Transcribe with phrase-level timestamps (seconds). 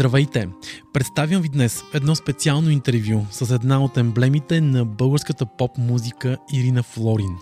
[0.00, 0.48] Здравейте!
[0.92, 7.36] Представям ви днес едно специално интервю с една от емблемите на българската поп-музика Ирина Флорин.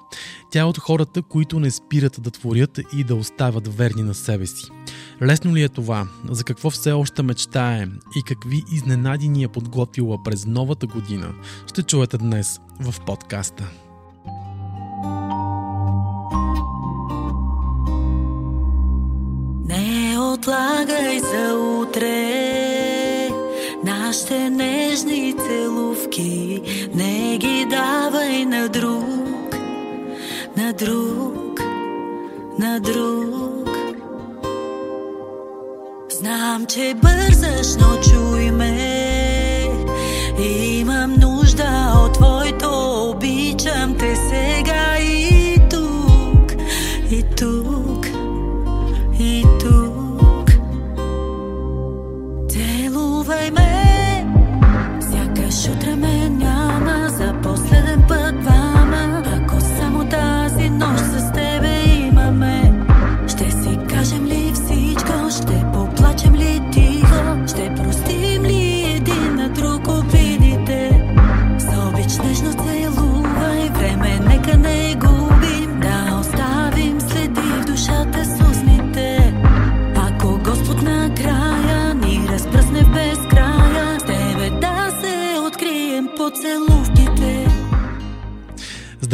[0.50, 4.46] Тя е от хората, които не спират да творят и да остават верни на себе
[4.46, 4.64] си.
[5.22, 6.08] Лесно ли е това?
[6.30, 7.86] За какво все още мечтае?
[8.16, 11.34] И какви изненади ни е подготвила през новата година?
[11.66, 13.70] Ще чуете днес в подкаста.
[20.32, 22.58] Отлагай за утре
[23.84, 26.62] нашите нежни целувки,
[26.94, 29.56] не ги давай на друг,
[30.56, 31.60] на друг,
[32.58, 33.68] на друг.
[36.10, 39.70] Знам, че бързаш, но чуй ме,
[40.38, 42.47] имам нужда от твоето,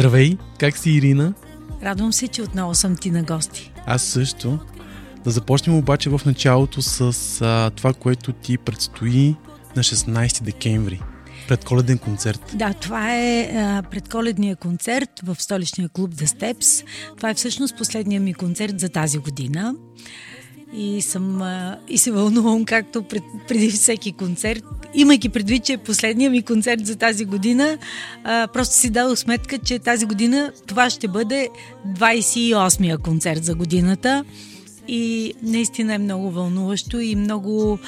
[0.05, 0.37] Здравей!
[0.59, 1.33] Как си, Ирина?
[1.83, 3.71] Радвам се, че отново съм ти на гости.
[3.85, 4.59] Аз също.
[5.23, 7.01] Да започнем обаче в началото с
[7.41, 9.35] а, това, което ти предстои
[9.75, 11.01] на 16 декември.
[11.47, 12.51] Предколеден концерт.
[12.55, 16.85] Да, това е а, предколедния концерт в столичния клуб The Steps.
[17.17, 19.75] Това е всъщност последния ми концерт за тази година.
[20.77, 24.63] И, съм, а, и се вълнувам както пред, преди всеки концерт.
[24.93, 27.77] Имайки предвид, че е последния ми концерт за тази година,
[28.23, 31.49] а, просто си дадох сметка, че тази година това ще бъде
[31.87, 34.23] 28-я концерт за годината.
[34.87, 37.79] И наистина е много вълнуващо и много,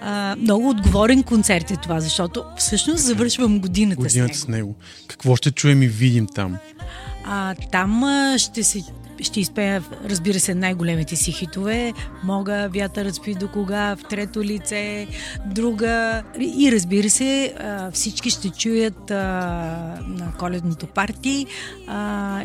[0.00, 4.68] а, много отговорен концерт е това, защото всъщност завършвам годината, Годината с с него.
[4.68, 4.74] него.
[5.08, 6.56] Какво ще чуем и видим там?
[7.24, 8.82] А, там а, ще се
[9.22, 11.92] ще изпея, разбира се, най-големите си хитове.
[12.24, 15.06] Мога, вятърът спи до кога, в трето лице,
[15.46, 16.22] друга.
[16.38, 17.54] И разбира се,
[17.92, 21.46] всички ще чуят на коледното парти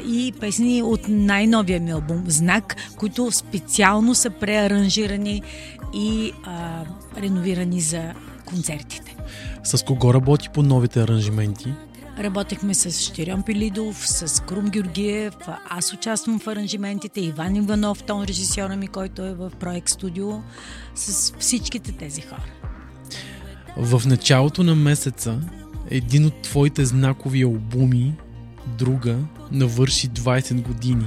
[0.07, 5.41] и песни от най-новия ми албум Знак, които специално са преаранжирани
[5.93, 6.31] и
[7.17, 8.13] реновирани за
[8.45, 9.15] концертите.
[9.63, 11.73] С кого работи по новите аранжименти?
[12.19, 15.33] Работехме с Щирян Пилидов, с Крум Георгиев,
[15.69, 20.41] аз участвам в аранжиментите, Иван Иванов, тон режисьора ми, който е в проект студио,
[20.95, 22.45] с всичките тези хора.
[23.77, 25.41] В началото на месеца
[25.89, 28.15] един от твоите знакови албуми,
[28.67, 29.17] друга,
[29.51, 31.05] навърши 20 години.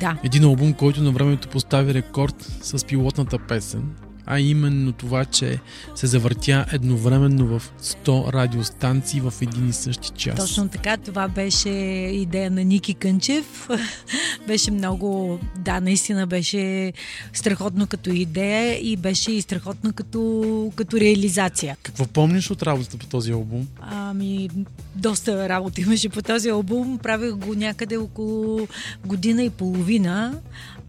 [0.00, 3.90] Да, Един албум, който на времето постави рекорд с пилотната песен,
[4.30, 5.58] а именно това, че
[5.94, 10.36] се завъртя едновременно в 100 радиостанции в един и същи час.
[10.36, 10.96] точно така.
[10.96, 13.68] Това беше идея на Ники Кънчев.
[14.46, 16.92] беше много, да, наистина беше
[17.32, 21.76] страхотно като идея и беше и страхотно като, като реализация.
[21.82, 23.68] Какво помниш от работата по този албум?
[23.80, 24.48] Ами,
[24.96, 26.98] доста работа имаше по този албум.
[26.98, 28.68] Правих го някъде около
[29.06, 30.40] година и половина.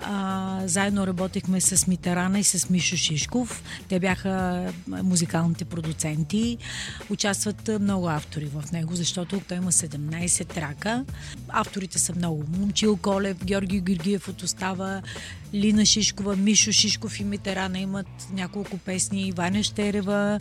[0.01, 2.97] А, заедно работехме с Митарана и с Мишо
[3.29, 3.63] Шишков.
[3.87, 6.57] Те бяха музикалните продуценти.
[7.09, 11.05] Участват много автори в него, защото той има 17 трака.
[11.49, 12.43] Авторите са много.
[12.57, 15.01] Момчил Колев, Георги Георгиев от Остава,
[15.53, 20.39] Лина Шишкова, Мишо Шишков и Митерана имат няколко песни, Ваня Щерева,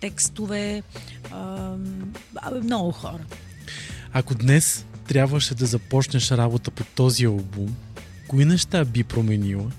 [0.00, 0.82] текстове,
[2.62, 3.24] много хора.
[4.12, 7.76] Ако днес трябваше да започнеш работа по този албум,
[8.28, 9.70] кои неща би променила?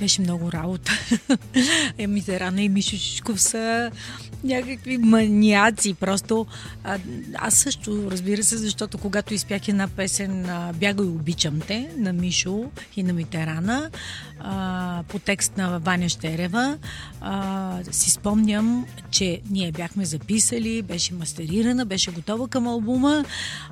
[0.00, 0.92] Беше много работа.
[1.98, 3.90] Е, Митерана и Мишо Шишков са
[4.44, 5.94] някакви маниаци.
[5.94, 6.46] Просто
[6.84, 6.98] а,
[7.34, 12.64] аз също, разбира се, защото когато изпях една песен Бягай обичам те на Мишо
[12.96, 13.90] и на Митерана
[15.08, 16.78] по текст на Ваня Щерева,
[17.20, 23.24] а, си спомням, че ние бяхме записали, беше мастерирана, беше готова към албума,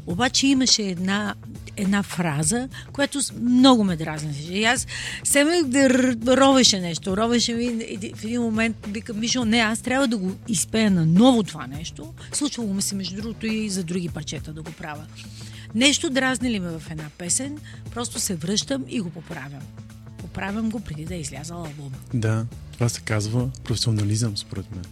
[0.07, 1.35] обаче имаше една,
[1.77, 4.53] една фраза, която много ме дразнеше.
[4.53, 4.87] И аз
[5.25, 7.17] семех да р- ровеше нещо.
[7.17, 7.69] Ровеше ми
[8.15, 12.15] в един момент вика, Мишо, не, аз трябва да го изпея на ново това нещо.
[12.33, 15.05] Случвало ми се, между другото, и за други парчета да го правя.
[15.75, 17.59] Нещо дразни ли ме в една песен,
[17.95, 19.63] просто се връщам и го поправям.
[20.35, 21.97] Поправям го преди да е излязал албума.
[22.15, 24.85] Да, това се казва професионализъм, според мен.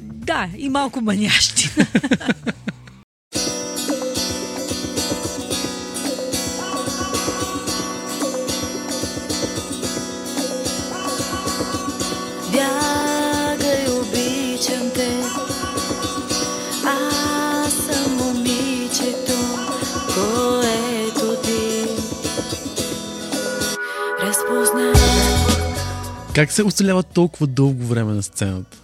[0.00, 1.70] Да, и малко манящи.
[26.34, 28.78] Как се оцелява толкова дълго време на сцената?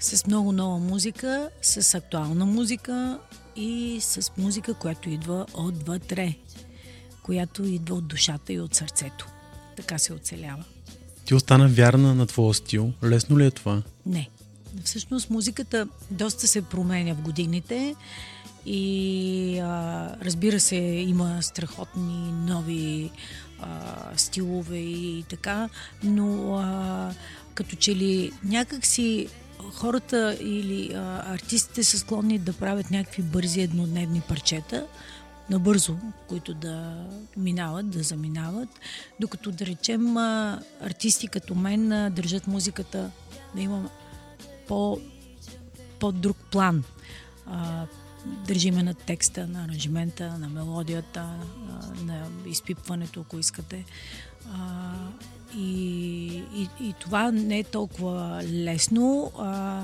[0.00, 3.18] с много нова музика, с актуална музика
[3.56, 6.34] и с музика, която идва отвътре,
[7.22, 9.28] която идва от душата и от сърцето.
[9.76, 10.64] Така се оцелява.
[11.24, 12.92] Ти остана вярна на твоя стил.
[13.04, 13.82] Лесно ли е това?
[14.06, 14.28] Не.
[14.84, 17.94] Всъщност музиката доста се променя в годините
[18.66, 23.10] и а, разбира се, има страхотни нови
[23.62, 25.68] а, стилове и така,
[26.02, 27.10] но а,
[27.54, 29.28] като че ли някак си
[29.72, 34.86] хората или а, артистите са склонни да правят някакви бързи еднодневни парчета,
[35.50, 35.96] набързо,
[36.28, 38.68] които да минават, да заминават,
[39.20, 43.10] докато да речем а, артисти като мен а, държат музиката
[43.54, 43.90] да има
[44.68, 44.98] по,
[45.98, 46.84] по-друг план.
[47.46, 47.86] А,
[48.26, 51.30] държиме на текста, на аранжимента, на мелодията,
[52.04, 53.84] на изпипването, ако искате.
[54.54, 54.94] А,
[55.56, 59.82] и, и, и това не е толкова лесно, а,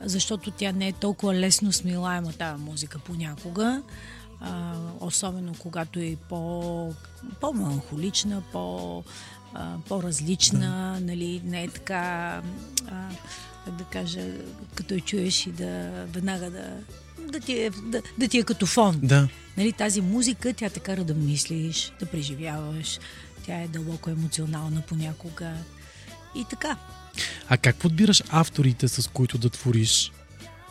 [0.00, 3.82] защото тя не е толкова лесно смилаема тази музика понякога.
[4.40, 6.94] А, особено когато е по,
[7.40, 9.04] по-меланхолична, по,
[9.54, 12.42] а, по-различна, нали, не е така,
[12.90, 13.08] а,
[13.70, 14.20] да кажа,
[14.74, 16.80] като я чуеш и да веднага да,
[17.32, 19.00] да, ти е, да, да ти е като фон.
[19.02, 19.28] Да.
[19.56, 22.98] Нали, тази музика тя те кара да мислиш, да преживяваш,
[23.46, 25.52] тя е дълбоко емоционална понякога
[26.36, 26.76] и така.
[27.48, 30.12] А как подбираш авторите, с които да твориш?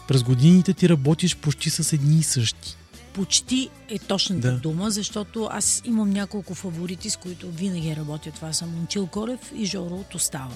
[0.08, 2.76] През годините ти работиш почти с едни и същи.
[3.14, 4.58] Почти е точната Да.
[4.58, 8.32] дума, защото аз имам няколко фаворити, с които винаги работя.
[8.32, 10.56] Това са Момчил Колев и Жоро от Остава.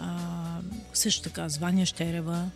[0.00, 0.18] А,
[0.94, 2.50] също така Звания Щерева.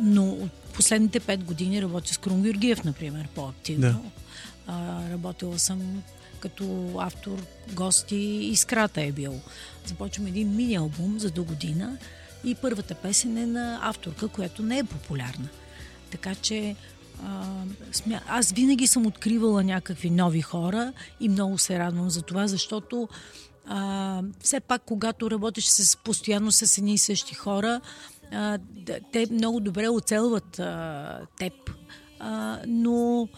[0.00, 3.80] Но от последните пет години работя с Крум Георгиев, например, по-активно.
[3.82, 4.00] Да.
[4.66, 6.02] А, работила съм
[6.40, 7.38] като автор,
[7.72, 9.40] гости и скрата е бил.
[9.86, 11.98] Започвам един мини-албум за до година
[12.44, 15.48] и първата песен е на авторка, която не е популярна.
[16.10, 16.76] Така че
[17.24, 17.44] а,
[17.92, 18.20] смя...
[18.28, 23.08] аз винаги съм откривала някакви нови хора и много се радвам за това, защото
[23.66, 27.80] а, все пак, когато работиш с, постоянно с едни и същи хора,
[28.32, 28.58] а,
[29.12, 31.52] те много добре оцелват а, теб,
[32.20, 33.28] а, но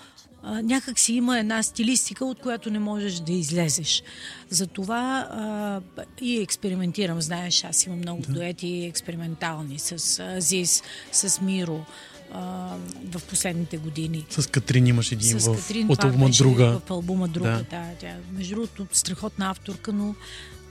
[0.43, 4.02] а, някак си има една стилистика, от която не можеш да излезеш.
[4.50, 5.81] Затова а,
[6.20, 10.82] и експериментирам, знаеш, аз имам много дуети експериментални с Азис,
[11.12, 11.85] с Миро
[12.32, 12.41] а,
[13.12, 14.26] в последните години.
[14.31, 16.81] С Катрин имаш един С в, Катрин от албума Друга.
[16.87, 17.56] В албума Друга, Да.
[17.56, 17.62] да.
[17.62, 20.14] да тя, между другото, страхотна авторка, но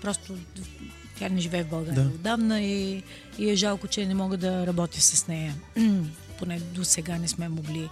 [0.01, 0.33] просто
[1.23, 2.09] тя не живее в България Да.
[2.09, 2.15] да.
[2.15, 3.03] отдавна и,
[3.37, 5.55] и е жалко, че не мога да работя с нея.
[6.39, 7.89] Поне до сега не сме могли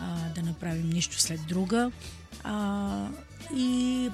[0.00, 1.90] а, да направим нищо след друга.
[2.44, 3.08] А,
[3.56, 4.10] и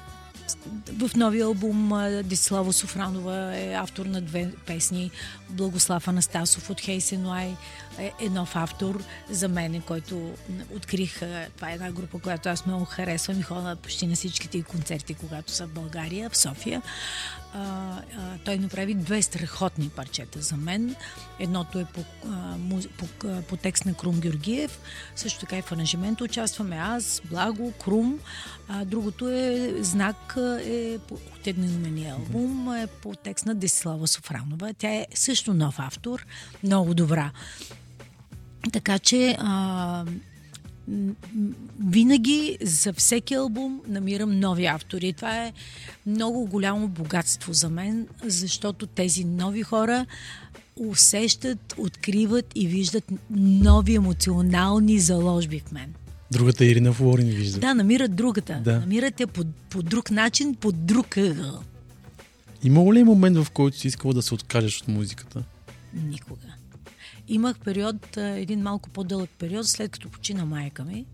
[0.98, 1.92] в новия албум
[2.24, 5.10] Десислава Софранова е автор на две песни.
[5.50, 7.56] Благослав Анастасов от Хейсенуай
[7.98, 10.30] е, е нов автор за мен, който
[10.76, 11.20] открих.
[11.56, 15.52] Това е една група, която аз много харесвам и ходя почти на всичките концерти, когато
[15.52, 16.82] са в България, в София.
[17.54, 17.60] А,
[18.18, 20.94] а, той направи две страхотни парчета за мен.
[21.38, 24.80] Едното е по, а, муз, по, а, по текст на Крум Георгиев,
[25.16, 28.20] също така и в аранжимента участваме аз, Благо, Крум.
[28.68, 34.74] А, другото е знак е по, от едноименния албум, е по текст на Десислава Софранова.
[34.78, 36.26] Тя е също нов автор,
[36.62, 37.30] много добра.
[38.72, 40.04] Така че а,
[41.80, 45.08] винаги за всеки албум намирам нови автори.
[45.08, 45.52] И Това е
[46.06, 50.06] много голямо богатство за мен, защото тези нови хора
[50.76, 55.94] усещат, откриват и виждат нови емоционални заложби в мен.
[56.30, 57.60] Другата Ирина Флорин вижда.
[57.60, 58.60] Да, намират другата.
[58.64, 58.80] Да.
[58.80, 61.62] Намират я по, по друг начин, по друг ъгъл.
[62.62, 65.44] Имало ли е момент, в който си искала да се откажеш от музиката?
[65.94, 66.61] Никога.
[67.28, 71.06] Имах период, един малко по-дълъг период, след като почина майка ми.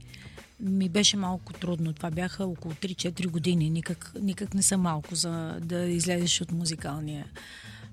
[0.61, 1.93] ми беше малко трудно.
[1.93, 3.71] Това бяха около 3-4 години.
[3.71, 7.27] Никак, никак не са малко за да излезеш от музикалния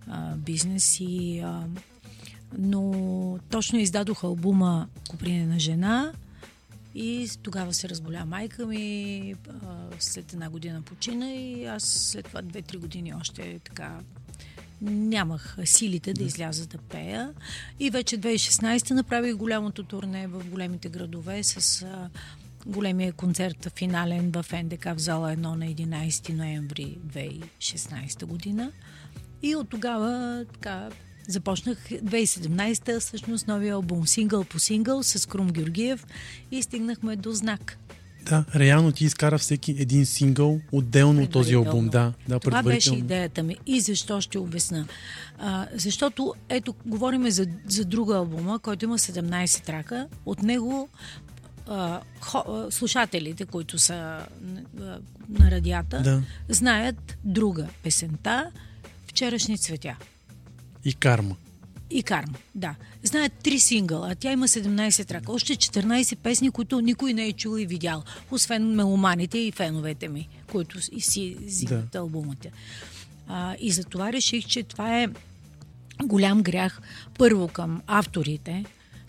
[0.08, 1.00] а, бизнес.
[1.00, 1.64] И, а,
[2.58, 6.12] но точно издадох албума Куприне на жена
[6.96, 12.42] и тогава се разболя майка ми, а, след една година почина и аз след това
[12.42, 14.00] 2-3 години още така
[14.82, 17.34] нямах силите да изляза да пея.
[17.80, 22.10] И вече 2016 направих голямото турне в големите градове с а,
[22.66, 28.72] големия концерт финален в НДК в зала 1 на 11 ноември 2016 година.
[29.42, 30.90] И от тогава така
[31.28, 36.06] започнах 2017 всъщност новия албум сингъл по сингъл с Крум Георгиев
[36.52, 37.78] и стигнахме до знак.
[38.30, 41.90] Да, реално ти изкара всеки един сингъл отделно от този албум.
[41.90, 43.56] Да, да, Това беше идеята ми.
[43.66, 44.88] И защо ще обясна.
[45.40, 50.08] А, защото, ето, говорим за, за друга албума, който има 17 трака.
[50.26, 50.90] От него
[51.68, 54.28] а, хо, а, слушателите, които са а,
[55.30, 56.22] на радията, Да.
[56.50, 58.52] знаят друга песента
[59.08, 59.96] Вчерашни цветя.
[60.86, 61.36] И карма.
[61.92, 62.76] И карма, да.
[63.04, 65.32] Знаят три сингъла, а тя има 17 трака.
[65.32, 68.04] Още 14 песни, които никой не е чул и видял.
[68.32, 72.00] Освен меломаните и феновете ми, които си взимат да.
[72.00, 72.52] албумите.
[73.28, 75.08] А, и затова реших, че това е
[76.04, 76.82] голям грях.
[77.18, 78.66] Първо към авторите,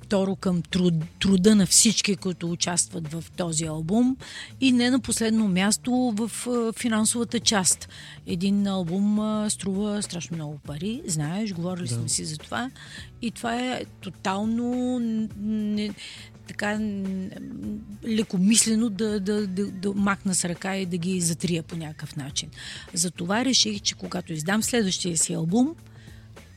[0.07, 4.17] второ към труд, труда на всички, които участват в този албум
[4.61, 6.31] и не на последно място в
[6.79, 7.89] финансовата част.
[8.27, 9.21] Един албум
[9.51, 11.95] струва страшно много пари, знаеш, говорили да.
[11.95, 12.71] сме си за това
[13.23, 14.99] и това е тотално
[15.39, 15.95] не,
[16.49, 16.81] така
[18.09, 22.49] лекомислено да, да, да, да махна с ръка и да ги затрия по някакъв начин.
[22.95, 25.75] Затова реших, че когато издам следващия си албум,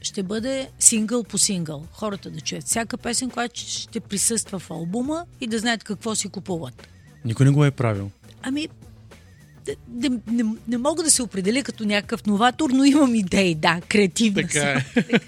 [0.02, 1.86] ще бъде сингъл по сингъл.
[1.92, 6.30] Хората да чуят всяка песен, която ще присъства в албума и да знаят какво си
[6.30, 6.88] купуват.
[7.26, 8.12] Никой не го е правил.
[8.42, 8.68] Ами,
[9.68, 13.82] не, не, не, не мога да се определя като някакъв новатор, но имам идеи, да,
[13.90, 15.04] креативна Така съм.
[15.10, 15.20] е.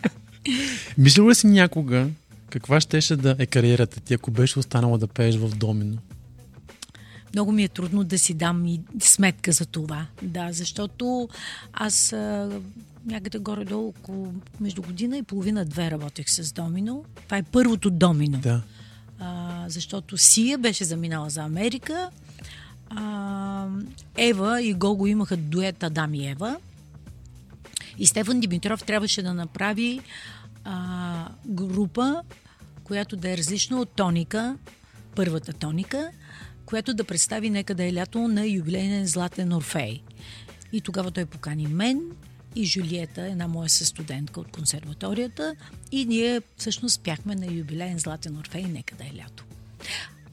[0.98, 2.08] Мислил ли си някога
[2.50, 5.98] каква щеше да е кариерата ти, ако беше останала да пееш в Домино?
[7.34, 10.08] Много ми е трудно да си дам и сметка за това.
[10.22, 11.30] Да, защото
[11.74, 12.50] аз а,
[13.06, 17.06] някъде горе-долу около между година и половина-две работех с Домино.
[17.26, 18.38] Това е първото Домино.
[18.38, 18.62] Да.
[19.20, 22.10] а, защото Сия беше заминала за Америка.
[22.90, 23.68] А,
[24.18, 26.58] Ева и Гого имаха дует Адам и Ева.
[27.98, 30.00] И Стефан Димитров трябваше да направи
[30.64, 32.22] а, група,
[32.84, 34.58] която да е различна от Тоника,
[35.16, 36.10] първата Тоника,
[36.66, 40.02] която да представи Нека да е лято на юбилейен Златен Орфей.
[40.74, 42.02] И тогава той покани мен
[42.56, 45.56] и Жулиета, една моя състудентка от консерваторията,
[45.92, 49.46] и ние всъщност пяхме на юбилейен Златен Орфей Нека да е лято.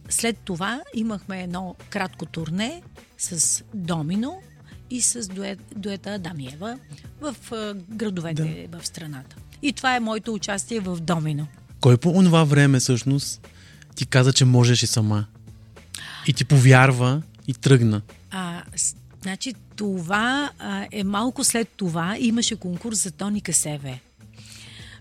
[0.09, 2.83] След това имахме едно кратко турне
[3.19, 4.43] с Домино
[4.91, 6.79] и с дует, дуета Адамиева
[7.21, 7.37] в
[7.91, 8.79] градовете да.
[8.79, 9.37] в страната.
[9.63, 11.47] И това е моето участие в Домино.
[11.81, 13.49] Кой по онова време всъщност
[13.95, 15.27] ти каза, че можеш и сама?
[16.27, 18.03] И ти повярва и тръгна.
[19.23, 23.99] Значи това а, е малко след това имаше конкурс за Тоника СВ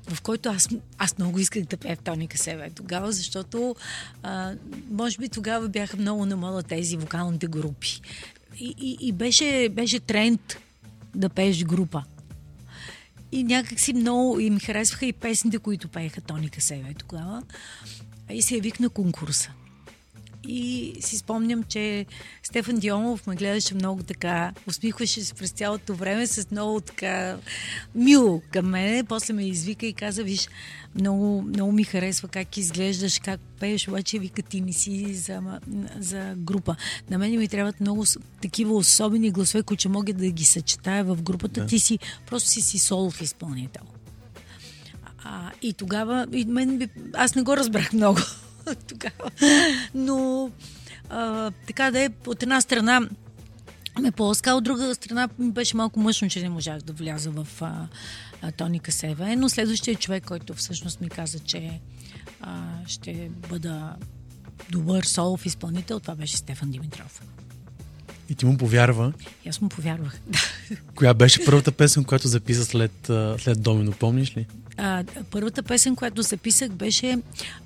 [0.09, 3.75] в който аз, аз много исках да пея в Тоника Севе тогава, защото
[4.23, 4.53] а,
[4.91, 8.01] може би тогава бяха много намала тези вокалните групи.
[8.59, 10.57] И, и, и беше, беше тренд
[11.15, 12.03] да пееш група.
[13.31, 17.43] И някак си много и ми харесваха и песните, които пееха Тоника Севе тогава.
[18.31, 19.51] И се явих на конкурса.
[20.43, 22.05] И си спомням, че
[22.43, 27.37] Стефан Дионов ме гледаше много така, усмихваше се през цялото време с много така
[27.95, 29.03] мило към мене.
[29.03, 30.47] После ме извика и каза, виж,
[30.95, 35.41] много, много ми харесва как изглеждаш, как пееш, обаче вика ти не си за,
[35.99, 36.75] за група.
[37.09, 38.05] На мен ми трябват много
[38.41, 41.61] такива особени гласове, които могат да ги съчетая в групата.
[41.61, 41.67] Да.
[41.67, 43.83] Ти си, просто си си солов изпълнител.
[45.23, 48.19] А, и тогава, и мен, би- аз не го разбрах много
[48.87, 49.31] тогава.
[49.95, 50.51] Но
[51.09, 53.01] а, така да е, от една страна
[53.99, 57.47] ме поласка, от друга страна ми беше малко мъжно, че не можах да вляза в
[57.61, 57.87] а,
[58.41, 59.35] а, Тоника Севе.
[59.35, 61.79] Но следващия човек, който всъщност ми каза, че
[62.41, 63.95] а, ще бъда
[64.69, 67.21] добър солов изпълнител, това беше Стефан Димитров.
[68.29, 69.13] И ти му повярва.
[69.45, 70.19] И аз му повярвах.
[70.27, 70.39] Да.
[70.95, 72.91] Коя беше първата песен, която записа след,
[73.39, 74.45] след Домино, помниш ли?
[74.77, 77.19] А, първата песен, която записах, беше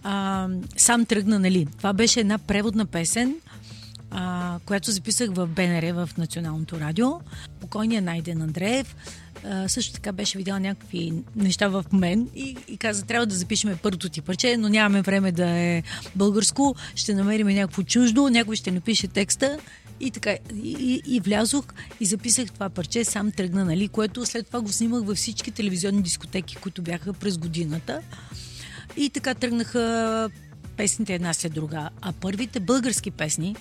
[0.04, 1.68] а, Сам тръгна, нали?
[1.78, 3.36] Това беше една преводна песен
[4.12, 7.08] а, която записах в БНР в Националното радио.
[7.60, 8.96] Покойният Найден Андреев
[9.46, 13.76] а, също така беше видял някакви неща в мен и, и каза, трябва да запишеме
[13.76, 15.84] първото ти парче, но нямаме време да е
[16.16, 19.58] българско, ще намерим някакво чуждо, някой ще напише текста
[20.02, 21.66] и така, и, и, влязох
[22.00, 26.02] и записах това парче, сам тръгна, нали, което след това го снимах във всички телевизионни
[26.02, 28.02] дискотеки, които бяха през годината.
[28.98, 30.30] И така тръгнаха
[30.78, 31.90] песните една след друга.
[32.02, 33.56] А първите български песни,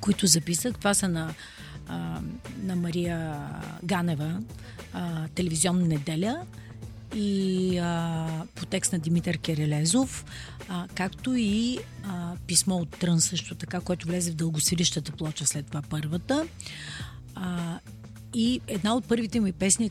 [0.00, 1.34] които записах, това са на,
[1.88, 2.20] а,
[2.62, 3.40] на Мария
[3.84, 4.40] Ганева,
[4.92, 6.42] а, телевизионна неделя
[7.14, 10.24] и а, по текст на Димитър Керелезов,
[10.68, 15.66] а, както и а, писмо от Трън също така, което влезе в дългосилищата плоча след
[15.66, 16.46] това първата.
[17.34, 17.78] А,
[18.34, 19.88] и една от първите ми песни е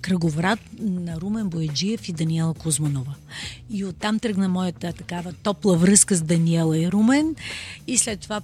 [0.00, 3.14] Кръговрат на Румен Бояджиев и Даниела Кузманова.
[3.70, 7.36] И оттам тръгна моята такава топла връзка с Даниела и Румен.
[7.86, 8.40] И след това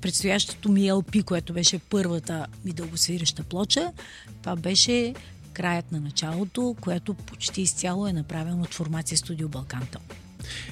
[0.00, 3.92] предстоящото ми LP, което беше първата ми дългосвиреща плоча,
[4.40, 5.14] това беше
[5.52, 9.98] краят на началото, което почти изцяло е направено от формация Студио Балканто.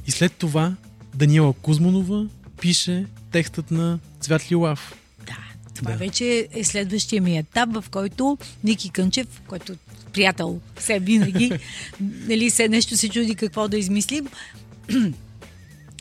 [0.07, 0.75] И след това
[1.15, 2.27] Даниела Кузманова
[2.61, 4.95] пише текстът на Цвят Лилав.
[5.27, 5.39] Да,
[5.75, 5.97] това да.
[5.97, 9.77] вече е следващия ми етап, в който Ники Кънчев, който
[10.13, 11.53] приятел все винаги,
[12.01, 14.29] нали, се нещо се чуди какво да измислим,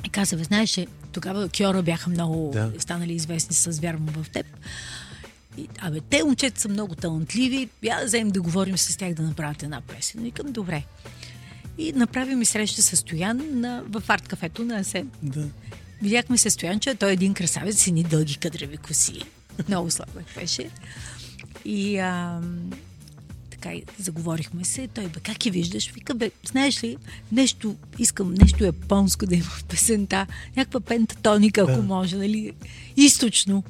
[0.05, 0.79] и каза, знаеш,
[1.11, 2.71] тогава Кьора бяха много да.
[2.79, 4.45] станали известни с Вярвам в теб.
[5.57, 9.23] И, абе, те момчета са много талантливи, я да вземем да говорим с тях да
[9.23, 10.23] направят една песен.
[10.23, 10.83] Викам, добре.
[11.79, 15.09] И направи ми среща с Стоян на, в арт-кафето на Асен.
[15.23, 15.47] Да.
[16.01, 19.21] Видяхме се Стоян, че той е един красавец с едни дълги кадреви коси.
[19.67, 20.69] Много слабък беше.
[21.65, 22.41] И а,
[23.49, 24.87] така и заговорихме се.
[24.87, 25.91] Той бе, как я виждаш?
[25.91, 26.97] Вика, бе, знаеш ли,
[27.31, 30.27] нещо, искам нещо японско да има в песента.
[30.57, 31.81] Някаква пентатоника, ако да.
[31.81, 32.53] може, нали?
[32.97, 33.63] Източно.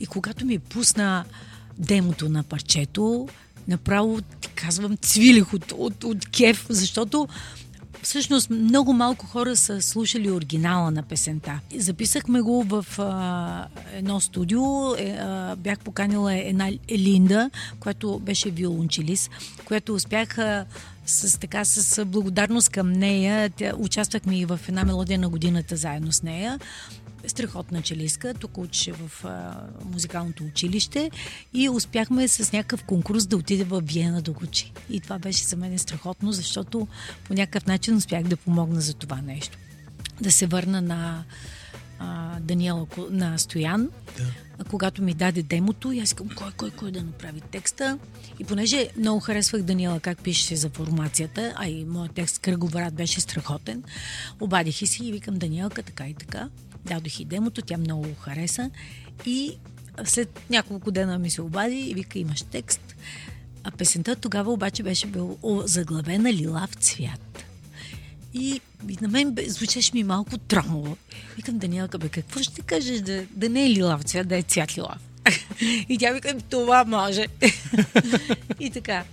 [0.00, 1.24] И когато ми пусна
[1.78, 3.28] демото на парчето,
[3.68, 4.20] направо
[4.62, 7.28] казвам, цвилих от, от, от кеф, защото
[8.02, 11.60] всъщност много малко хора са слушали оригинала на песента.
[11.76, 14.94] Записахме го в а, едно студио.
[14.98, 17.50] Е, а, бях поканила една Елинда,
[17.80, 19.30] която беше виолончелист,
[19.64, 20.64] която успяха
[21.06, 23.50] с, така, с благодарност към нея.
[23.50, 26.58] Тя, участвахме и в една мелодия на годината заедно с нея
[27.26, 31.10] страхотна челистка, тук учеше в а, музикалното училище
[31.54, 34.72] и успяхме с някакъв конкурс да отиде в Виена да учи.
[34.90, 36.88] И това беше за мен страхотно, защото
[37.24, 39.58] по някакъв начин успях да помогна за това нещо.
[40.20, 41.24] Да се върна на
[41.98, 44.64] а, Даниела, на Стоян, да.
[44.64, 47.98] когато ми даде демото и аз искам кой, кой, кой да направи текста.
[48.38, 53.20] И понеже много харесвах Даниела как пише за формацията, а и моят текст Кръговрат беше
[53.20, 53.82] страхотен,
[54.40, 56.48] обадих и си и викам Даниелка така и така
[56.84, 58.70] дадох и демото, тя много го хареса
[59.26, 59.54] и
[60.04, 62.94] след няколко дена ми се обади и вика имаш текст.
[63.64, 67.44] А песента тогава обаче беше бил заглавена Лилав цвят.
[68.34, 70.96] И, и на мен звучеше ми малко тромово.
[71.36, 74.78] Викам, Даниелка, бе, какво ще кажеш да, да не е лилав цвят, да е цвят
[74.78, 74.98] лилав?
[75.88, 77.26] и тя вика, това може.
[78.60, 79.04] и така.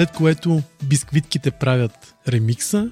[0.00, 2.90] След което бисквитките правят ремикса,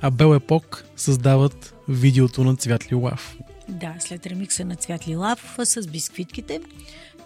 [0.00, 3.38] а Бел Епок създават видеото на Цвят Лилав.
[3.68, 6.60] Да, след ремикса на Цвят Лилав с бисквитките.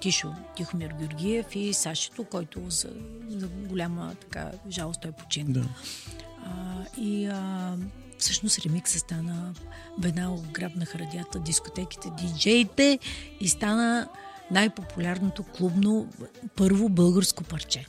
[0.01, 2.89] Тишо Тихомир Георгиев и Сашето, който за,
[3.29, 5.53] за голяма така жалост той почина.
[5.53, 5.69] Да.
[6.45, 7.77] А, и а,
[8.19, 9.55] всъщност ремикса стана
[9.99, 12.99] веднага грабнаха радията, дискотеките, диджеите
[13.41, 14.09] и стана
[14.51, 16.09] най-популярното клубно
[16.57, 17.87] първо българско парче.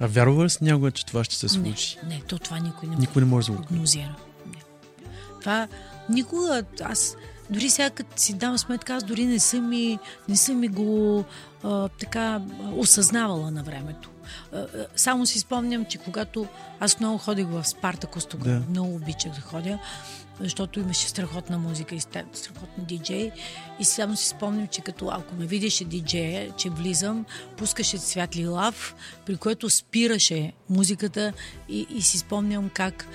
[0.00, 1.98] А вярва ли си някога, че това ще се случи?
[2.02, 4.14] Не, не, то това никой не Никой не може да прогнозира.
[4.46, 4.62] Не.
[5.40, 5.68] Това
[6.10, 7.16] никога, аз
[7.50, 11.24] дори сега като си дам сметка, аз дори не съм ми, не съм ми го
[11.64, 12.40] а, така
[12.76, 14.10] осъзнавала на времето.
[14.52, 16.46] А, само си спомням, че когато
[16.80, 18.70] аз много ходих в Спартакус тогава, Да.
[18.70, 19.78] много обичах да ходя,
[20.40, 23.30] защото имаше страхотна музика и страхотни диджеи.
[23.80, 27.24] И само си спомням, че като ако ме видеше диджея, че влизам,
[27.56, 28.94] пускаше цвят лилав,
[29.26, 31.32] при което спираше музиката
[31.68, 33.08] и, и си спомням как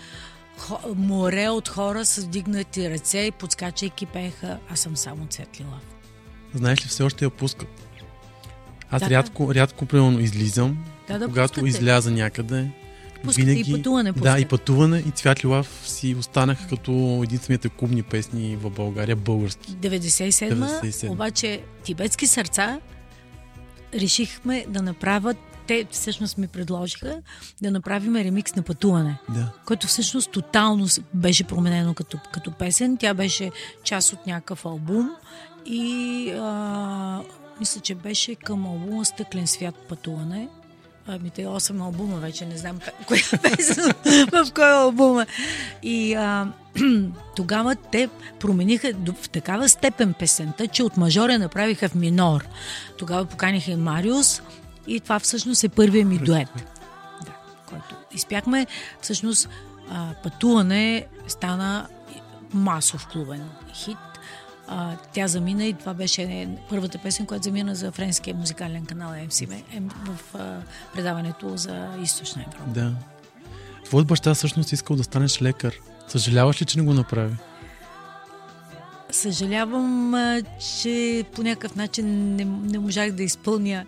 [0.95, 5.81] море от хора с вдигнати ръце и подскачайки пееха, аз съм само цвет лилав.
[6.53, 7.87] Знаеш ли, все още я пускат.
[8.91, 11.69] Аз Да, рядко, рядко, примерно, излизам, Да, да когато пускате.
[11.69, 12.71] изляза някъде.
[13.23, 14.41] Пускате и пътуване Да, пускате.
[14.41, 19.71] и пътуване, и Цвят Лилав си останаха като единствените клубни песни в България, български.
[19.71, 21.09] 97, 97.
[21.09, 22.79] обаче тибетски сърца
[23.93, 27.21] решихме да направят, те всъщност ми предложиха
[27.61, 29.17] да направим ремикс на пътуване.
[29.29, 29.51] Да.
[29.65, 32.97] който всъщност тотално беше променено като, като песен.
[32.97, 33.51] Тя беше
[33.83, 35.09] част от някакъв албум
[35.65, 37.21] и а,
[37.59, 40.47] мисля, че беше към албума Стъклен свят пътуване.
[41.07, 43.93] Ами те 8 албума вече, не знам коя песен,
[44.31, 45.27] в кой албум е.
[45.83, 46.47] И а,
[47.35, 48.09] тогава те
[48.39, 48.91] промениха
[49.23, 52.45] в такава степен песента, че от мажор я направиха в минор.
[52.97, 54.41] Тогава поканиха и Мариус
[54.87, 56.49] и това всъщност е първият ми дует
[57.25, 57.31] да,
[57.65, 58.67] който изпяхме.
[59.01, 59.49] Всъщност
[59.89, 61.87] а, пътуване стана
[62.53, 63.97] масов клубен хит.
[64.73, 69.79] А, тя замина и това беше първата песен, която замина за френския музикален канал MCM
[69.79, 70.61] М- в а,
[70.93, 72.71] предаването за Източна Европа.
[72.73, 72.93] Да.
[73.85, 75.73] Твоят баща всъщност искал да станеш лекар.
[76.07, 77.35] Съжаляваш ли, че не го направи?
[79.11, 80.15] Съжалявам,
[80.81, 83.85] че по някакъв начин не, не можах да изпълня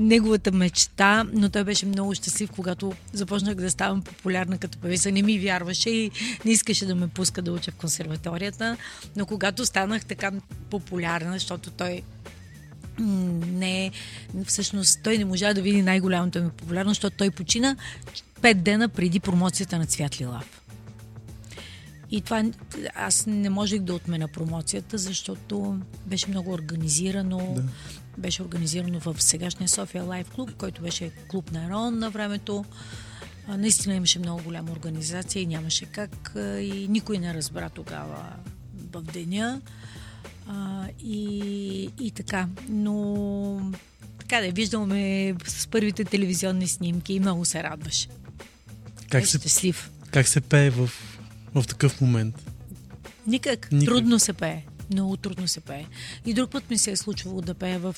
[0.00, 5.12] неговата мечта, но той беше много щастлив, когато започнах да ставам популярна като певица.
[5.12, 6.10] Не ми вярваше и
[6.44, 8.76] не искаше да ме пуска да уча в консерваторията,
[9.16, 10.32] но когато станах така
[10.70, 12.02] популярна, защото той
[12.98, 13.90] не,
[14.46, 17.76] всъщност той не можа да види най-голямото ми популярност, защото той почина
[18.42, 20.63] пет дена преди промоцията на Цвят Лилав.
[22.10, 22.44] И това
[22.94, 27.52] аз не можех да отмена промоцията, защото беше много организирано.
[27.56, 27.62] Да.
[28.18, 32.64] Беше организирано в сегашния София Лайф клуб, който беше клуб на Ерон на времето.
[33.48, 36.32] А, наистина имаше много голяма организация и нямаше как.
[36.60, 38.26] И никой не разбра тогава
[38.92, 39.60] в деня.
[40.48, 42.48] А, и, и така.
[42.68, 43.72] Но
[44.18, 48.08] така да виждаме с първите телевизионни снимки и много се радваше.
[49.10, 49.90] Как Е се, щастлив.
[50.10, 50.90] как се пее в,
[51.54, 52.50] в такъв момент?
[53.26, 53.72] Никак.
[53.72, 53.88] Никак.
[53.88, 54.64] Трудно се пее.
[54.92, 55.86] Много трудно се пее.
[56.26, 57.96] И друг път ми се е случвало да пея в...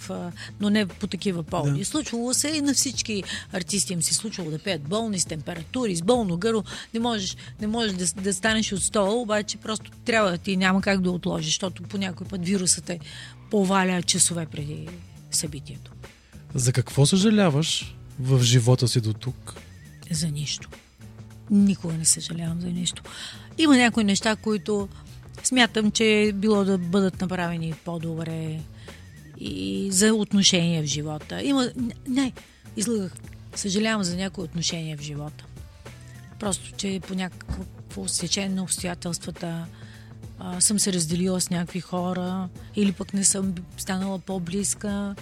[0.60, 1.78] Но не по такива поводи.
[1.78, 1.84] Да.
[1.84, 5.96] Случвало се и на всички артисти им се е случвало да пеят болни, с температури,
[5.96, 6.64] с болно гърло.
[6.94, 10.80] Не можеш, не можеш да, да станеш от стола, обаче просто трябва да ти няма
[10.80, 12.98] как да отложиш, защото по някой път вирусът е
[13.50, 14.88] поваля часове преди
[15.30, 15.92] събитието.
[16.54, 19.54] За какво съжаляваш в живота си до тук?
[20.10, 20.68] За нищо.
[21.50, 23.02] Никога не съжалявам за нищо.
[23.58, 24.88] Има някои неща, които
[25.44, 28.60] смятам, че е било да бъдат направени по-добре
[29.38, 31.42] и за отношения в живота.
[31.42, 31.70] Има...
[32.08, 32.32] Не,
[32.76, 33.12] излагах.
[33.54, 35.44] Съжалявам за някои отношения в живота.
[36.38, 39.66] Просто, че по някакво сечение на обстоятелствата
[40.38, 45.14] а, съм се разделила с някакви хора или пък не съм станала по-близка,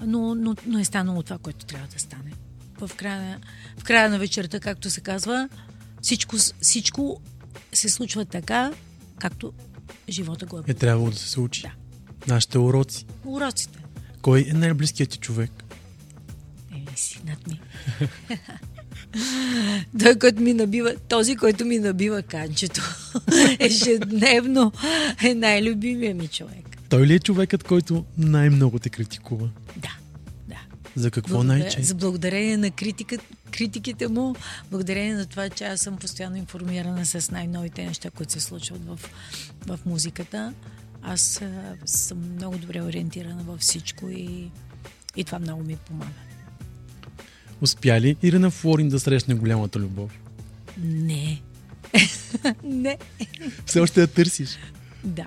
[0.00, 2.32] но, но, но е станало това, което трябва да стане.
[2.80, 3.40] В края,
[3.78, 5.48] в края на вечерта, както се казва,
[6.02, 7.20] всичко, всичко
[7.72, 8.72] се случва така,
[9.18, 9.52] както
[10.08, 10.62] живота го е.
[10.66, 11.62] Е трябвало да се случи.
[11.62, 11.72] Да.
[12.26, 13.06] Нашите уроци.
[13.24, 13.78] Уроците.
[14.22, 15.50] Кой е най-близкият ти човек?
[16.72, 17.60] Еми, синът ми.
[20.00, 22.82] Той, който ми набива, този, който ми набива канчето
[23.58, 24.72] ежедневно
[25.24, 26.76] е най-любимия ми човек.
[26.88, 29.48] Той ли е човекът, който най-много те критикува?
[31.00, 31.82] За какво най-често?
[31.82, 33.18] За благодарение на критика,
[33.50, 34.34] критиките му,
[34.70, 38.98] благодарение на това, че аз съм постоянно информирана с най-новите неща, които се случват в,
[39.66, 40.52] в музиката.
[41.02, 44.50] Аз а, съм много добре ориентирана във всичко и,
[45.16, 46.10] и това много ми помага.
[47.60, 50.10] Успя ли Ирина Флорин да срещне голямата любов?
[50.78, 51.40] Не.
[52.64, 52.98] Не.
[53.66, 54.58] Все още я търсиш.
[55.04, 55.26] Да.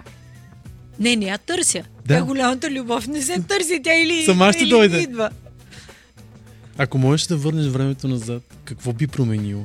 [0.99, 1.83] Не, не я търся.
[2.05, 2.17] Да.
[2.17, 4.97] Тя голямата любов не се търси, тя или, Сама ще или дойде.
[4.99, 5.29] идва.
[6.77, 9.63] Ако можеш да върнеш времето назад, какво би променило?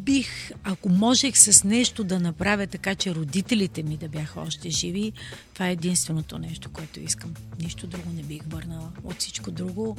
[0.00, 5.12] Бих, ако можех с нещо да направя така, че родителите ми да бяха още живи,
[5.54, 7.34] това е единственото нещо, което искам.
[7.60, 8.92] Нищо друго не бих върнала.
[9.04, 9.96] От всичко друго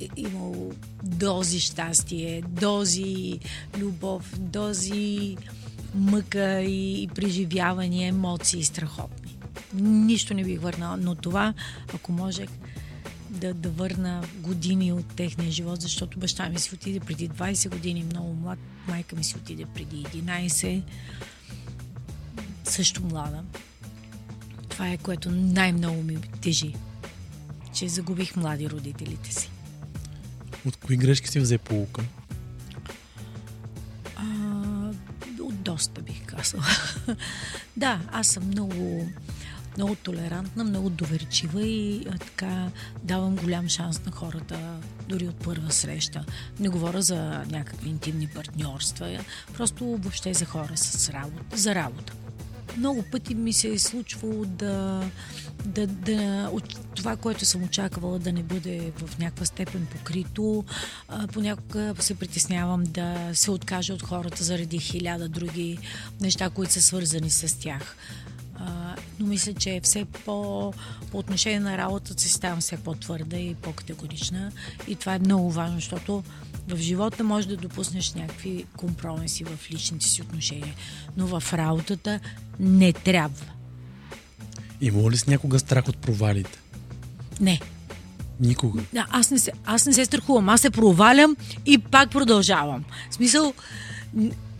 [0.00, 3.38] е имало дози щастие, дози
[3.78, 5.36] любов, дози
[5.94, 9.36] мъка и, преживявания, емоции страхотни.
[9.80, 11.54] Нищо не бих върнала, но това,
[11.94, 12.48] ако можех
[13.34, 18.04] да, да върна години от техния живот, защото баща ми си отиде преди 20 години,
[18.04, 20.82] много млад, майка ми си отиде преди 11,
[22.64, 23.44] също млада.
[24.68, 26.74] Това е което най-много ми тежи,
[27.74, 29.50] че загубих млади родителите си.
[30.66, 32.02] От кои грешки си взе полука?
[34.16, 34.24] А,
[35.40, 36.64] от доста бих казала.
[37.76, 39.08] да, аз съм много,
[39.76, 42.70] много толерантна, много доверчива и а, така
[43.02, 46.24] давам голям шанс на хората, дори от първа среща.
[46.60, 49.18] Не говоря за някакви интимни партньорства,
[49.56, 52.12] просто въобще за хора с работа, за работа.
[52.76, 55.02] Много пъти ми се е случвало да,
[55.64, 60.64] да, да от това, което съм очаквала да не бъде в някаква степен покрито.
[61.08, 65.78] А, понякога се притеснявам да се откажа от хората заради хиляда други
[66.20, 67.96] неща, които са свързани с тях.
[69.18, 70.72] Но мисля, че все по,
[71.10, 74.52] по отношение на работата си ставам все по-твърда и по-категорична.
[74.88, 76.22] И това е много важно, защото
[76.68, 80.74] в живота може да допуснеш някакви компромиси в личните си отношения,
[81.16, 82.20] но в работата
[82.60, 83.46] не трябва.
[84.80, 86.58] Имало ли си някога страх от провалите?
[87.40, 87.60] Не.
[88.40, 88.82] Никога.
[88.92, 90.48] Да, аз не, се, аз не се страхувам.
[90.48, 92.84] Аз се провалям и пак продължавам.
[93.10, 93.54] В смисъл,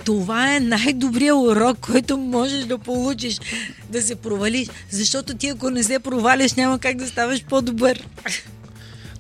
[0.05, 3.41] това е най-добрият урок, който можеш да получиш.
[3.91, 4.69] Да се провалиш.
[4.91, 8.09] Защото ти ако не се проваляш, няма как да ставаш по-добър.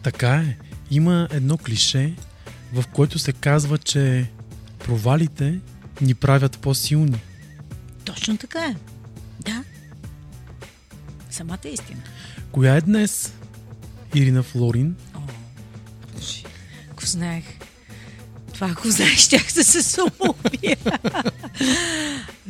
[0.03, 0.57] Така е.
[0.90, 2.14] Има едно клише,
[2.73, 4.31] в което се казва, че
[4.79, 5.59] провалите
[6.01, 7.20] ни правят по-силни.
[8.05, 8.75] Точно така е.
[9.40, 9.64] Да.
[11.31, 12.01] Самата истина.
[12.53, 13.33] Коя е днес
[14.14, 14.97] Ирина Флорин?
[15.14, 15.20] О,
[16.90, 17.44] ако знаех.
[18.55, 20.77] Това, ако знаеш, щях да се самоубия.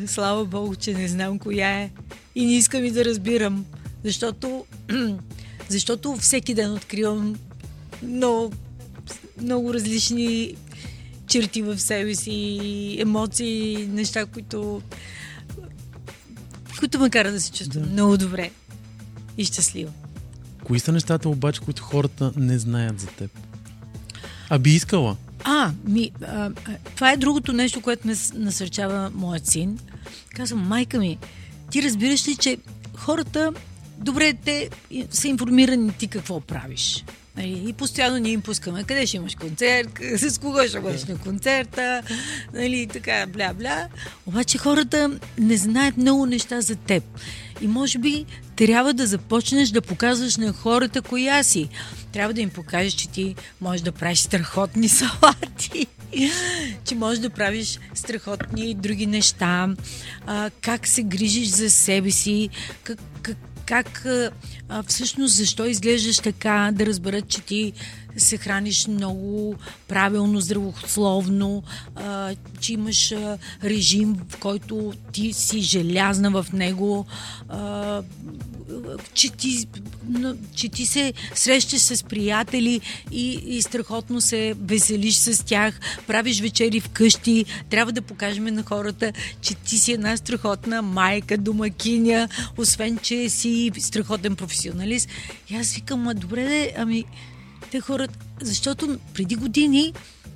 [0.07, 1.91] Слава Богу, че не знам коя е.
[2.35, 3.65] И не искам и да разбирам.
[4.05, 4.65] Защото,
[5.69, 7.35] защото всеки ден откривам
[8.03, 8.53] много,
[9.41, 10.55] много различни
[11.27, 14.83] черти в себе си, емоции, неща, които,
[16.79, 17.91] които ме карат да се чувствам Да.
[17.91, 18.51] много добре
[19.39, 19.93] и щастлива.
[20.65, 23.31] Кои са нещата обаче, които хората не знаят за теб?
[24.51, 25.17] А би искала?
[25.45, 26.51] А, ми, а,
[26.95, 29.79] това е другото нещо, което ме насърчава моят син.
[30.37, 31.19] Казвам, майка ми,
[31.71, 32.59] ти разбираш ли, че
[32.97, 33.53] хората,
[33.99, 34.69] добре, те
[35.11, 37.05] са информирани ти какво правиш.
[37.37, 41.19] Нали, и постоянно ние им пускаме къде ще имаш концерт, с кого ще бъдеш на
[41.19, 42.03] концерта,
[42.55, 43.89] нали, така, бля-бля.
[44.27, 47.05] Обаче хората не знаят много неща за теб.
[47.65, 48.25] И може би
[48.57, 51.69] трябва да започнеш да показваш на хората коя си.
[52.13, 55.87] Трябва да им покажеш, че ти можеш да правиш страхотни салати,
[56.85, 59.69] че можеш да правиш страхотни други неща,
[60.27, 62.49] а, как се грижиш за себе си,
[62.83, 62.99] как,
[63.67, 64.07] как,
[64.69, 67.73] а, всъщност защо изглеждаш така, да разберат, че ти
[68.17, 69.55] се храниш много
[69.89, 71.63] правилно, здравословно,
[71.95, 77.07] а, че имаш а, режим, в който ти си желязна в него,
[77.49, 78.03] а,
[79.15, 79.67] че, ти,
[80.55, 86.81] че ти се срещаш с приятели и, и страхотно се веселиш с тях, правиш вечери
[86.81, 93.29] вкъщи, трябва да покажем на хората, че ти си една страхотна майка, домакиня, освен, че
[93.29, 95.09] си страхотен професионалист.
[95.51, 97.05] И аз викам, добре, ами
[97.75, 99.93] те хората, защото преди години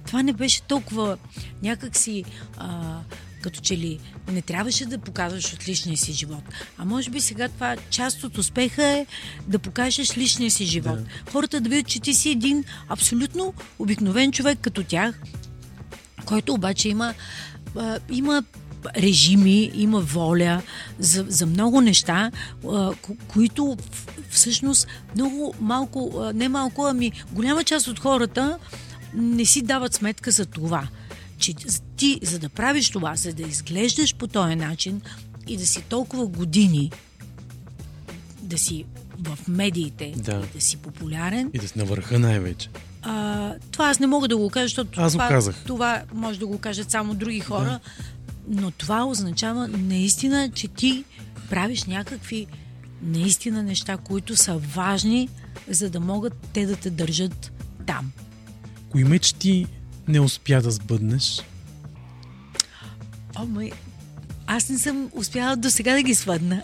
[0.06, 1.18] това не беше толкова
[1.62, 2.24] някакси
[2.56, 2.98] а,
[3.42, 3.98] като че ли
[4.32, 6.42] не трябваше да показваш от личния си живот.
[6.78, 9.06] А може би сега това част от успеха е
[9.46, 10.98] да покажеш личния си живот.
[11.04, 11.30] Да.
[11.32, 15.20] Хората да видят, че ти си един абсолютно обикновен човек като тях,
[16.24, 17.14] който обаче има,
[17.76, 18.44] а, има
[18.96, 20.62] режими, има воля
[20.98, 22.30] за, за много неща,
[22.66, 22.92] а,
[23.28, 23.76] които
[24.30, 28.58] всъщност много малко, а, не малко, ами голяма част от хората
[29.14, 30.88] не си дават сметка за това.
[31.38, 31.54] Че
[31.96, 35.00] ти, за да правиш това, за да изглеждаш по този начин
[35.46, 36.90] и да си толкова години,
[38.42, 38.84] да си
[39.18, 40.42] в медиите, Да.
[40.44, 42.68] и да си популярен, И да си на върха най-вече.
[43.02, 45.56] а, това аз не мога да го кажа, защото Аз го това, казах.
[45.66, 47.80] това може да го кажат само други хора.
[48.48, 51.04] Но това означава наистина, че ти
[51.50, 52.46] правиш някакви
[53.02, 55.28] наистина неща, които са важни,
[55.68, 57.52] за да могат те да те държат
[57.86, 58.12] там.
[58.90, 59.66] Кои мечти
[60.08, 61.42] не успя да сбъднеш?
[63.36, 63.70] О, май,
[64.46, 66.62] аз не съм успяла до сега да ги свъдна.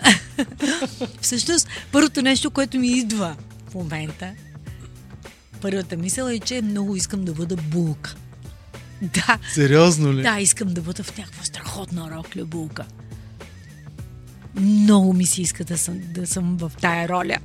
[1.20, 3.36] Всъщност, първото нещо, което ми идва
[3.70, 4.32] в момента,
[5.60, 8.16] първата мисъл е, че много искам да бъда булка.
[9.02, 10.22] Да, Сериозно ли?
[10.22, 12.84] да, искам да бъда в някаква страхотна рокля булка.
[14.54, 17.36] Много ми се иска да съм, да съм в тая роля.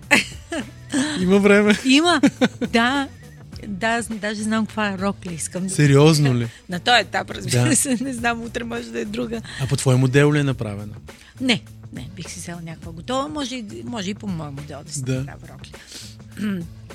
[1.20, 1.74] Има време.
[1.86, 2.22] Има,
[2.64, 3.08] да,
[3.68, 5.64] да, даже знам каква е рокля искам.
[5.64, 6.48] да- Сериозно ли?
[6.70, 7.76] На този етап, разбира Да.
[7.76, 9.42] се, не знам, утре може да е друга.
[9.62, 10.94] А по твой модел ли е направена?
[11.42, 11.62] Не,
[11.94, 13.28] не, бих си взела някаква готова.
[13.28, 15.14] Може, може и по моя модел да си Да.
[15.14, 15.72] направя рокля.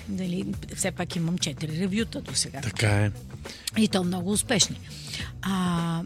[0.09, 2.61] Дали, все пак имам 4 ревюта до сега.
[2.61, 3.11] Така е.
[3.77, 4.81] И то много успешни.
[5.43, 6.03] А,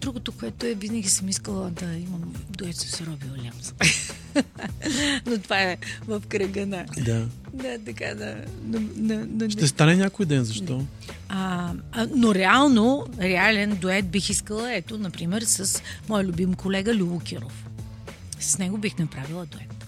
[0.00, 3.74] другото, което е, винаги съм искала да имам дует с Роби Уилямс.
[5.26, 5.76] Но това е
[6.06, 6.84] в кръга на...
[7.04, 7.28] Да.
[7.52, 8.36] Да, така да...
[8.64, 10.84] На, на, на, Ще стане някой ден, защо?
[11.28, 17.20] а, а, но реално, реален дует бих искала, ето, например, с мой любим колега Любо
[17.20, 17.64] Киров.
[18.40, 19.83] С него бих направила дует.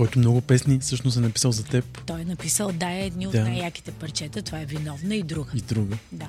[0.00, 3.32] Който много песни всъщност е написал за теб Той е написал Да е едни от
[3.32, 3.44] Да.
[3.44, 5.50] най-яките парчета, това е виновна и друга.
[5.54, 5.96] и друга.
[6.12, 6.28] Да.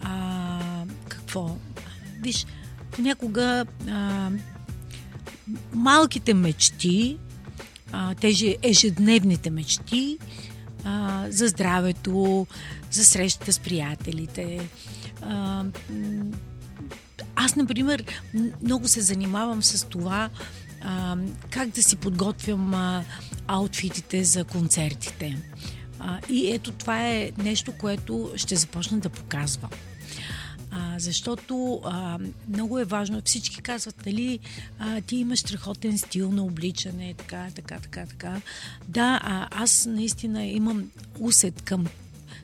[0.00, 1.56] А, какво?
[2.20, 2.46] Виж,
[2.90, 4.30] понякога а,
[5.72, 7.18] малките мечти,
[7.92, 10.18] а, тези ежедневните мечти
[10.84, 12.46] а, за здравето,
[12.90, 14.68] за срещата с приятелите.
[15.22, 15.64] А,
[17.36, 18.04] аз, например,
[18.62, 20.30] много се занимавам с това
[20.86, 21.16] а,
[21.50, 23.04] как да си подготвям а,
[23.46, 25.42] аутфитите за концертите.
[25.98, 29.70] А, и ето това е нещо, което ще започна да показвам.
[30.70, 32.18] А, защото а,
[32.48, 33.22] много е важно.
[33.24, 34.38] Всички казват, дали
[34.78, 38.40] а, ти имаш страхотен стил на обличане, така, така, така, така.
[38.88, 41.86] Да, а, аз наистина имам усет към,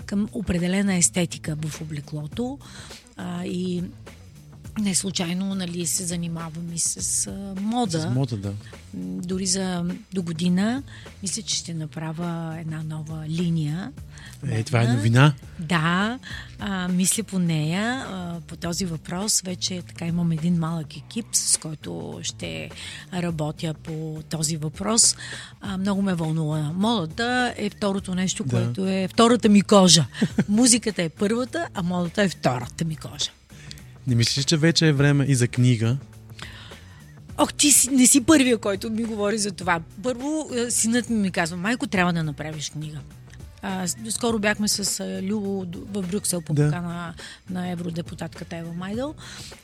[0.06, 2.58] към определена естетика в облеклото
[3.16, 3.82] а, и
[4.78, 8.00] не случайно нали, се занимавам и с а, мода.
[8.00, 8.52] С мода, да.
[8.94, 10.82] Дори за до година
[11.22, 13.92] мисля, че ще направя една нова линия.
[14.48, 14.96] Е, това е модна.
[14.96, 15.34] новина.
[15.58, 16.18] Да,
[16.58, 19.40] а, мисля по нея, а, по този въпрос.
[19.40, 22.70] Вече така имам един малък екип, с който ще
[23.14, 25.16] работя по този въпрос.
[25.60, 26.72] А, много ме вълнува.
[26.74, 28.50] Модата е второто нещо, Да.
[28.50, 30.06] което е втората ми кожа.
[30.48, 33.30] Музиката е първата, а модата е втората ми кожа.
[34.06, 35.96] Не мислиш, че вече е време и за книга?
[37.38, 39.80] Ох, ти си, не си първия, който ми говори за това.
[40.02, 42.98] Първо, е, синът ми ми казва, майко, трябва да направиш книга.
[43.64, 46.66] А, скоро бяхме с а, Любо в Брюксел по Да.
[46.66, 47.14] на,
[47.50, 49.14] на евродепутатката Ева Майдъл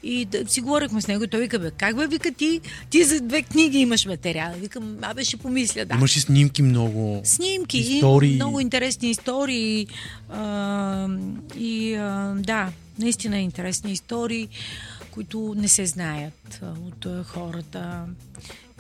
[0.03, 3.05] и да, си говорихме с него и той вика, бе, как бе, вика ти, ти
[3.05, 4.53] за две книги имаш материал.
[4.61, 5.95] Викам, абе, ще помисля, да.
[5.95, 7.21] Имаш и снимки много.
[7.25, 8.35] Снимки, истории.
[8.35, 9.87] много интересни истории
[10.31, 11.09] а,
[11.57, 14.49] и а, да, наистина интересни истории,
[15.11, 18.07] които не се знаят от хората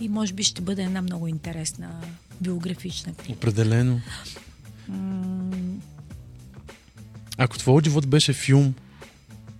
[0.00, 2.00] и може би ще бъде една много интересна
[2.40, 3.38] биографична книга.
[3.38, 4.00] Определено.
[7.38, 8.74] Ако твоят живот беше филм,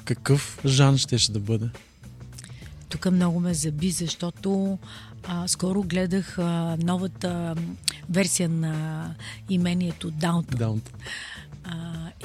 [0.05, 1.69] какъв жан щеше да бъде?
[2.89, 4.79] Тук много ме заби, защото
[5.27, 7.55] а, скоро гледах а, новата
[8.11, 9.15] версия на
[9.49, 10.59] имението Даунтън.
[10.59, 10.93] Даунт.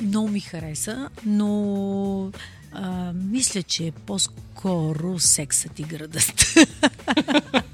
[0.02, 2.32] И много ми хареса, но
[2.72, 6.56] а, мисля, че е по-скоро сексът и градът.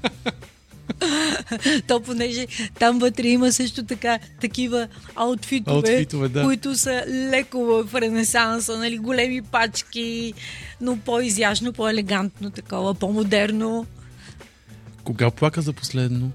[1.86, 2.46] То понеже
[2.78, 6.42] там вътре има също така такива аутфитове, Аутфитове, да.
[6.42, 10.34] които са леко в ренесанса, нали, големи пачки,
[10.80, 13.86] но по-изящно, по-елегантно такова, по-модерно.
[15.04, 16.30] Кога плака за последно?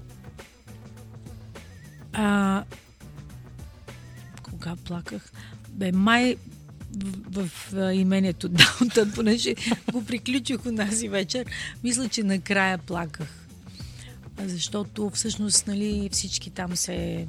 [2.12, 2.62] А,
[4.42, 5.32] кога плаках?
[5.68, 6.36] Бе, май
[6.96, 8.48] в, в, в имението
[8.78, 9.54] Даунтън, понеже
[9.92, 11.46] го приключих онази вечер,
[11.84, 13.45] мисля, че накрая плаках.
[14.44, 17.26] Защото всъщност нали, всички там се...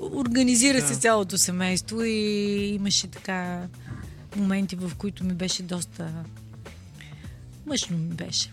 [0.00, 1.00] Организира се Да.
[1.00, 3.68] цялото семейство и имаше така
[4.36, 6.12] моменти, в които ми беше доста...
[7.66, 8.52] Мъжно ми беше.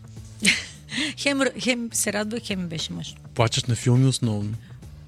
[1.17, 3.17] Хем, хем се радвах, хем ми беше мъжно.
[3.35, 4.53] Плачеш на филми основно.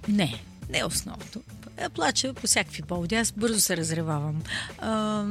[0.08, 1.42] Не, не е основното.
[1.82, 3.16] Я плача по всякакви поводи.
[3.16, 4.42] Аз бързо се разревавам.
[4.78, 5.26] А,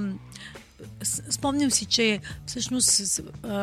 [1.30, 3.20] спомням си, че всъщност,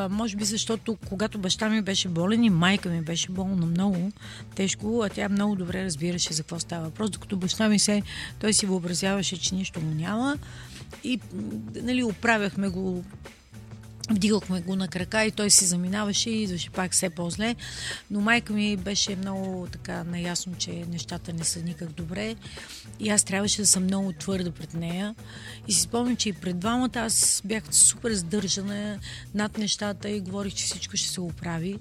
[0.09, 4.11] може би защото когато баща ми беше болен и майка ми беше болна много
[4.55, 8.01] тежко, а тя много добре разбираше за какво става въпрос, докато баща ми се,
[8.39, 10.37] той си въобразяваше, че нищо му няма
[11.03, 11.19] и
[11.75, 13.03] нали, оправяхме го
[14.09, 17.55] Вдигахме го на крака и той си заминаваше и идваше пак все по-зле.
[18.11, 22.35] Но майка ми беше много така наясно, че нещата не са никак добре.
[22.99, 25.15] И аз трябваше да съм много твърда пред нея.
[25.67, 28.99] И си спомням, че и пред двамата аз бях супер сдържана
[29.33, 31.79] над нещата и говорих, че всичко ще се оправи.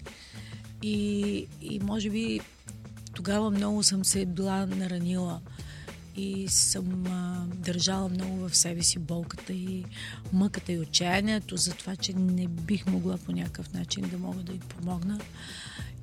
[0.83, 2.41] И, и може би
[3.15, 5.41] тогава много съм се била наранила
[6.21, 9.85] и съм а, държала много в себе си болката и
[10.33, 14.53] мъката и отчаянието за това, че не бих могла по някакъв начин да мога да
[14.53, 15.21] й помогна.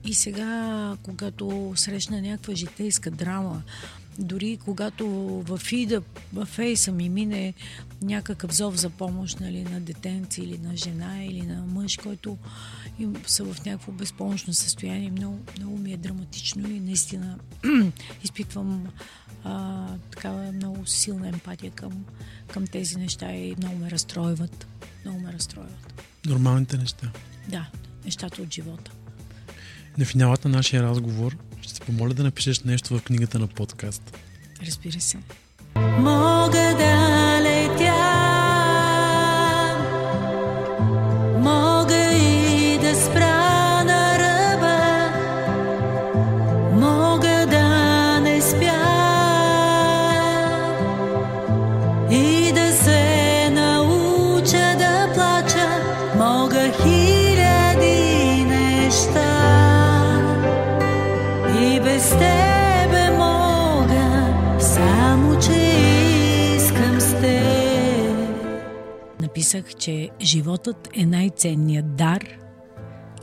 [0.05, 3.63] И сега, когато срещна някаква житейска драма,
[4.19, 5.07] дори когато
[5.47, 6.01] в Ида,
[6.33, 7.53] в Фейса ми мине
[8.01, 12.37] някакъв зов за помощ нали, на детенци или на жена или на мъж, който
[12.99, 17.39] им са в някакво безпомощно състояние, много, много ми е драматично и наистина
[18.23, 18.87] изпитвам
[19.47, 22.05] а, такава много силна емпатия към,
[22.53, 24.67] към тези неща и много ме разстройват.
[25.05, 26.03] Много ме разстройват.
[26.25, 27.11] Нормалните неща.
[27.47, 27.65] Да,
[28.05, 28.91] нещата от живота.
[29.97, 34.17] На финалата на нашия разговор ще се помоля да напишеш нещо в книгата на подкаст.
[34.65, 35.17] Разбира се.
[35.75, 36.26] Мога
[69.47, 72.23] Написах, че животът е най-ценният дар.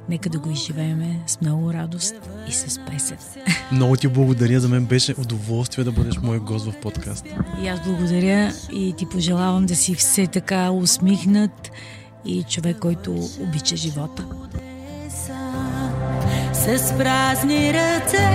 [0.08, 2.14] Нека да го изживееме с много радост
[2.48, 3.18] и с песен.
[3.72, 4.60] Много ти благодаря.
[4.60, 7.26] За мен беше удоволствие да бъдеш мой гост в подкаст.
[7.62, 11.70] И аз благодаря и ти пожелавам да си все така усмихнат
[12.24, 14.26] и човек, който обича живота.
[16.52, 18.28] С празни ръце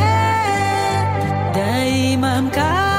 [1.53, 2.98] да имам каменно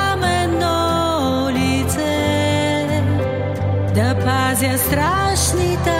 [4.51, 6.00] Kaz je strašni ta